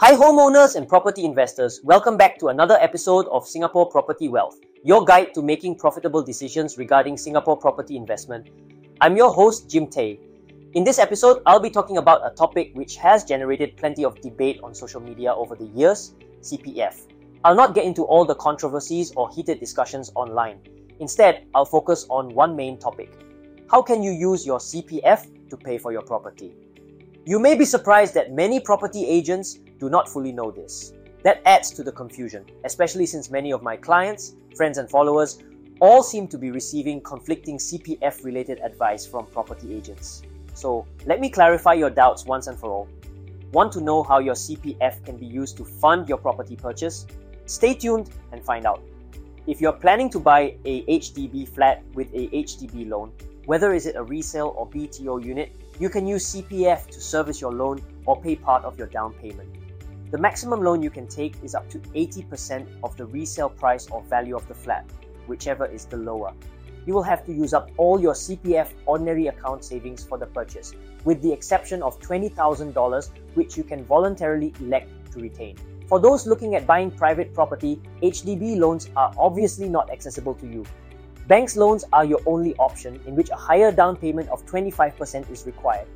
[0.00, 1.80] Hi, homeowners and property investors.
[1.84, 6.78] Welcome back to another episode of Singapore Property Wealth, your guide to making profitable decisions
[6.78, 8.48] regarding Singapore property investment.
[9.00, 10.18] I'm your host, Jim Tay.
[10.72, 14.60] In this episode, I'll be talking about a topic which has generated plenty of debate
[14.64, 17.06] on social media over the years CPF.
[17.44, 20.58] I'll not get into all the controversies or heated discussions online.
[21.00, 23.12] Instead, I'll focus on one main topic
[23.70, 26.54] How can you use your CPF to pay for your property?
[27.24, 30.92] You may be surprised that many property agents do not fully know this.
[31.24, 35.42] That adds to the confusion, especially since many of my clients, friends, and followers
[35.80, 40.22] all seem to be receiving conflicting CPF related advice from property agents.
[40.54, 42.88] So, let me clarify your doubts once and for all.
[43.50, 47.06] Want to know how your CPF can be used to fund your property purchase?
[47.46, 48.82] Stay tuned and find out.
[49.48, 53.10] If you're planning to buy a HDB flat with a HDB loan,
[53.46, 57.52] whether is it a resale or BTO unit, you can use CPF to service your
[57.52, 59.48] loan or pay part of your down payment.
[60.12, 64.02] The maximum loan you can take is up to 80% of the resale price or
[64.02, 64.84] value of the flat,
[65.26, 66.34] whichever is the lower.
[66.84, 70.74] You will have to use up all your CPF ordinary account savings for the purchase,
[71.06, 75.56] with the exception of $20,000, which you can voluntarily elect to retain.
[75.88, 80.66] For those looking at buying private property, HDB loans are obviously not accessible to you.
[81.26, 85.46] Banks loans are your only option, in which a higher down payment of 25% is
[85.46, 85.88] required.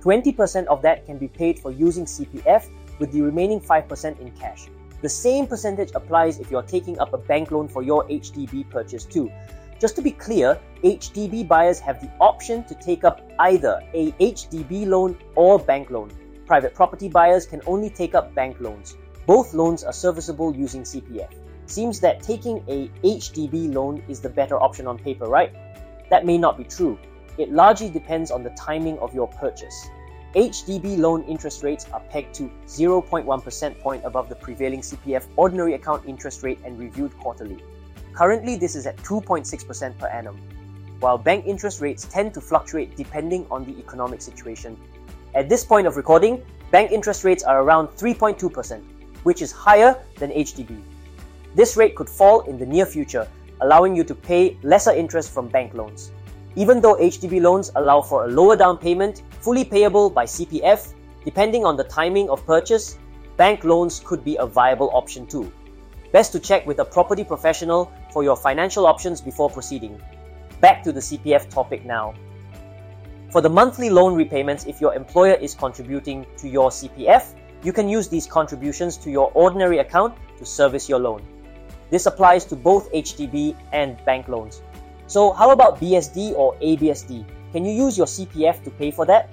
[0.00, 2.68] 20% of that can be paid for using CPF,
[3.00, 4.68] with the remaining 5% in cash.
[5.02, 9.04] The same percentage applies if you're taking up a bank loan for your HDB purchase
[9.04, 9.32] too.
[9.80, 14.86] Just to be clear, HDB buyers have the option to take up either a HDB
[14.86, 16.10] loan or bank loan.
[16.46, 18.98] Private property buyers can only take up bank loans.
[19.26, 21.32] Both loans are serviceable using CPF.
[21.64, 25.54] Seems that taking a HDB loan is the better option on paper, right?
[26.10, 26.98] That may not be true.
[27.38, 29.88] It largely depends on the timing of your purchase.
[30.34, 36.06] HDB loan interest rates are pegged to 0.1% point above the prevailing CPF ordinary account
[36.06, 37.58] interest rate and reviewed quarterly.
[38.12, 40.38] Currently, this is at 2.6% per annum,
[41.00, 44.78] while bank interest rates tend to fluctuate depending on the economic situation.
[45.34, 48.82] At this point of recording, bank interest rates are around 3.2%,
[49.24, 50.80] which is higher than HDB.
[51.56, 53.26] This rate could fall in the near future,
[53.62, 56.12] allowing you to pay lesser interest from bank loans.
[56.56, 60.94] Even though HDB loans allow for a lower down payment, fully payable by CPF,
[61.24, 62.98] depending on the timing of purchase,
[63.36, 65.52] bank loans could be a viable option too.
[66.12, 70.00] Best to check with a property professional for your financial options before proceeding.
[70.60, 72.14] Back to the CPF topic now.
[73.30, 77.88] For the monthly loan repayments, if your employer is contributing to your CPF, you can
[77.88, 81.22] use these contributions to your ordinary account to service your loan.
[81.90, 84.62] This applies to both HDB and bank loans.
[85.10, 87.24] So, how about BSD or ABSD?
[87.50, 89.28] Can you use your CPF to pay for that?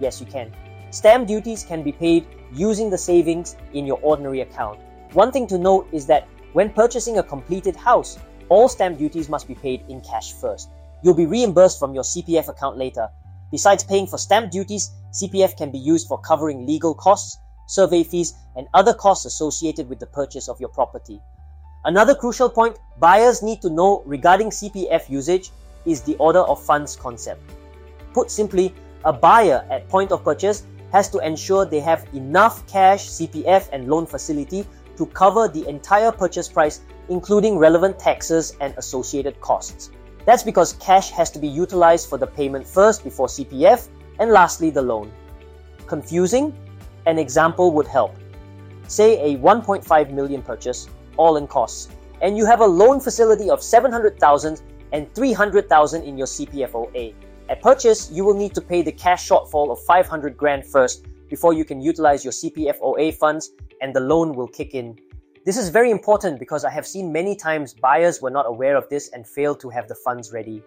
[0.00, 0.52] Yes, you can.
[0.90, 4.80] Stamp duties can be paid using the savings in your ordinary account.
[5.12, 8.18] One thing to note is that when purchasing a completed house,
[8.48, 10.68] all stamp duties must be paid in cash first.
[11.04, 13.08] You'll be reimbursed from your CPF account later.
[13.52, 18.34] Besides paying for stamp duties, CPF can be used for covering legal costs, survey fees,
[18.56, 21.22] and other costs associated with the purchase of your property.
[21.86, 25.50] Another crucial point buyers need to know regarding CPF usage
[25.86, 27.40] is the order of funds concept.
[28.12, 28.74] Put simply,
[29.06, 33.88] a buyer at point of purchase has to ensure they have enough cash, CPF, and
[33.88, 34.66] loan facility
[34.98, 39.90] to cover the entire purchase price, including relevant taxes and associated costs.
[40.26, 44.68] That's because cash has to be utilized for the payment first before CPF, and lastly,
[44.68, 45.10] the loan.
[45.86, 46.54] Confusing?
[47.06, 48.14] An example would help.
[48.86, 51.88] Say a 1.5 million purchase, all in costs,
[52.22, 54.62] and you have a loan facility of 700,000
[54.92, 57.14] and 300,000 in your CPFOA.
[57.48, 61.52] At purchase, you will need to pay the cash shortfall of 500 grand first before
[61.52, 63.50] you can utilize your CPFOA funds
[63.80, 64.98] and the loan will kick in.
[65.44, 68.88] This is very important because I have seen many times buyers were not aware of
[68.88, 70.62] this and failed to have the funds ready,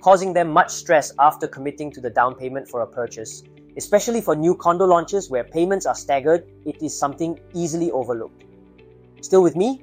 [0.00, 3.42] causing them much stress after committing to the down payment for a purchase.
[3.76, 8.44] Especially for new condo launches where payments are staggered, it is something easily overlooked.
[9.20, 9.82] Still with me?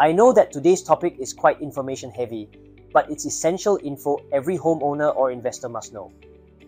[0.00, 2.48] I know that today's topic is quite information heavy,
[2.92, 6.12] but it's essential info every homeowner or investor must know.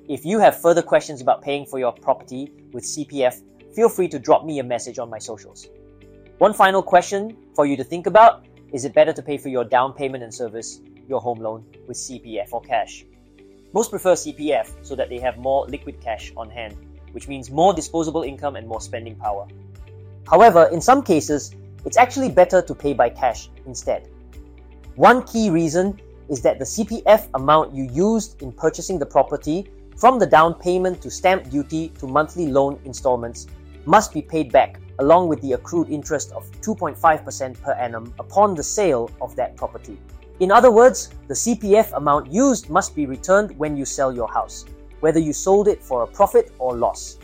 [0.08, 3.42] If you have further questions about paying for your property with CPF,
[3.74, 5.68] feel free to drop me a message on my socials.
[6.38, 9.64] One final question for you to think about is it better to pay for your
[9.64, 13.04] down payment and service your home loan with CPF or cash?
[13.72, 16.76] Most prefer CPF so that they have more liquid cash on hand,
[17.12, 19.46] which means more disposable income and more spending power.
[20.28, 24.08] However, in some cases, it's actually better to pay by cash instead.
[24.96, 30.18] One key reason is that the CPF amount you used in purchasing the property, from
[30.18, 33.46] the down payment to stamp duty to monthly loan installments,
[33.84, 38.62] must be paid back along with the accrued interest of 2.5% per annum upon the
[38.62, 39.98] sale of that property.
[40.40, 44.64] In other words, the CPF amount used must be returned when you sell your house,
[45.00, 47.18] whether you sold it for a profit or loss.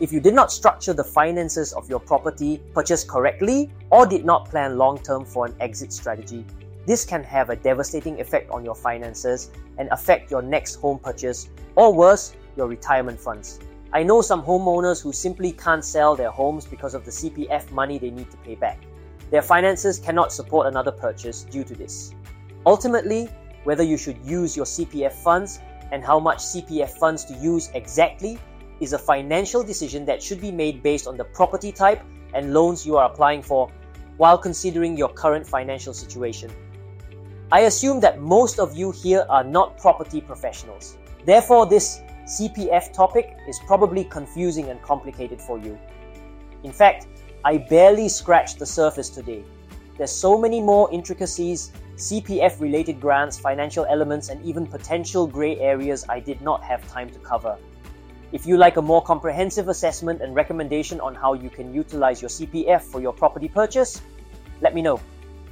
[0.00, 4.48] If you did not structure the finances of your property purchase correctly or did not
[4.48, 6.46] plan long term for an exit strategy,
[6.86, 11.50] this can have a devastating effect on your finances and affect your next home purchase,
[11.74, 13.58] or worse, your retirement funds.
[13.92, 17.98] I know some homeowners who simply can't sell their homes because of the CPF money
[17.98, 18.78] they need to pay back.
[19.32, 22.14] Their finances cannot support another purchase due to this.
[22.66, 23.28] Ultimately,
[23.64, 25.58] whether you should use your CPF funds
[25.90, 28.38] and how much CPF funds to use exactly
[28.80, 32.02] is a financial decision that should be made based on the property type
[32.34, 33.70] and loans you are applying for
[34.16, 36.50] while considering your current financial situation.
[37.50, 40.98] I assume that most of you here are not property professionals.
[41.24, 45.78] Therefore, this CPF topic is probably confusing and complicated for you.
[46.62, 47.06] In fact,
[47.44, 49.44] I barely scratched the surface today.
[49.96, 56.04] There's so many more intricacies, CPF related grants, financial elements, and even potential grey areas
[56.08, 57.56] I did not have time to cover.
[58.30, 62.28] If you like a more comprehensive assessment and recommendation on how you can utilize your
[62.28, 64.02] CPF for your property purchase,
[64.60, 65.00] let me know.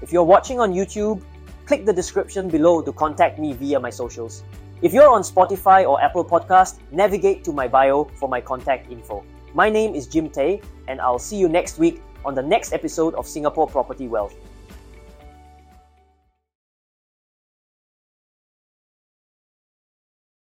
[0.02, 1.22] If you're watching on YouTube,
[1.64, 4.44] click the description below to contact me via my socials.
[4.82, 9.24] If you're on Spotify or Apple Podcast, navigate to my bio for my contact info.
[9.54, 13.14] My name is Jim Tay, and I'll see you next week on the next episode
[13.14, 14.34] of Singapore Property Wealth.